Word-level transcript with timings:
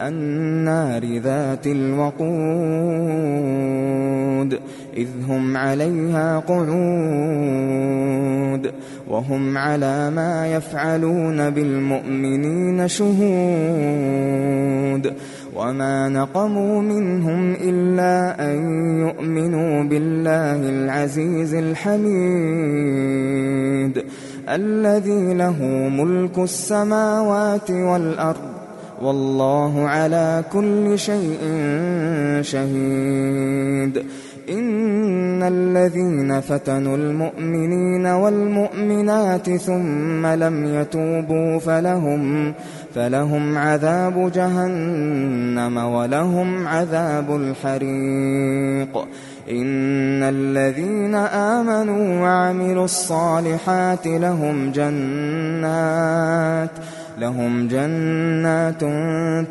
النار 0.00 1.18
ذات 1.18 1.66
الوقود. 1.66 2.20
إذ 4.96 5.08
هم 5.28 5.56
عليها 5.56 6.38
قعود 6.38 6.70
وهم 9.08 9.58
على 9.58 10.10
ما 10.10 10.46
يفعلون 10.56 11.50
بالمؤمنين 11.50 12.88
شهود. 12.88 14.20
وما 15.56 16.08
نقموا 16.08 16.82
منهم 16.82 17.52
إلا 17.52 18.50
أن 18.52 18.56
يؤمنوا 19.00 19.84
بالله 19.84 20.68
العزيز 20.68 21.54
الحميد 21.54 22.80
الذي 24.48 25.34
له 25.34 25.62
ملك 25.88 26.38
السماوات 26.38 27.70
والأرض. 27.70 28.59
والله 29.00 29.88
على 29.88 30.44
كل 30.52 30.98
شيء 30.98 31.38
شهيد. 32.40 34.04
إن 35.40 35.46
الذين 35.46 36.40
فتنوا 36.40 36.96
المؤمنين 36.96 38.06
والمؤمنات 38.06 39.50
ثم 39.50 40.26
لم 40.26 40.64
يتوبوا 40.64 41.58
فلهم 41.58 42.54
فلهم 42.94 43.58
عذاب 43.58 44.32
جهنم 44.32 45.76
ولهم 45.76 46.68
عذاب 46.68 47.36
الحريق 47.36 48.96
إن 49.50 50.22
الذين 50.22 51.14
آمنوا 51.14 52.20
وعملوا 52.22 52.84
الصالحات 52.84 54.06
لهم 54.06 54.72
جنات 54.72 56.70
لهم 57.18 57.68
جنات 57.68 58.80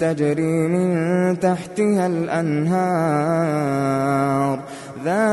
تجري 0.00 0.68
من 0.68 1.40
تحتها 1.40 2.06
الأنهار 2.06 3.47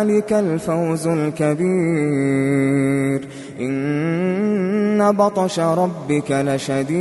ذلك 0.06 0.34
الفوز 0.34 1.08
الكبير. 1.08 3.28
إن 3.60 5.12
بطش 5.12 5.60
ربك 5.60 6.32
لشديد. 6.32 6.96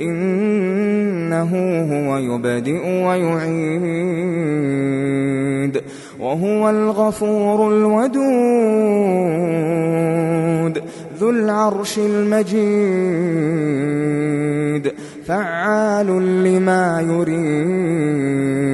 إنه 0.00 1.50
هو 1.92 2.16
يبدئ 2.16 2.86
ويعيد. 2.86 3.44
وهو 6.20 6.70
الغفور 6.70 7.72
الودود. 7.72 8.14
ذو 11.20 11.30
العرش 11.30 11.98
المجيد. 11.98 12.54
فعال 15.26 16.06
لما 16.44 17.00
يريد. 17.00 18.73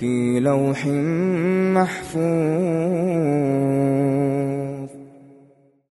في 0.00 0.40
لوح 0.40 0.86
محفوظ. 1.74 3.27